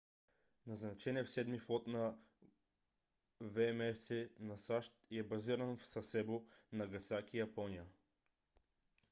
назначен 0.69 1.17
е 1.17 1.23
в 1.23 1.29
седми 1.31 1.59
флот 1.59 1.87
на 1.87 2.15
вмс 3.39 4.09
на 4.39 4.57
сащ 4.57 4.93
и 5.11 5.19
е 5.19 5.23
базиран 5.23 5.77
в 5.77 5.85
сасебо 5.87 6.45
нагасаки 6.71 7.37
япония 7.37 7.85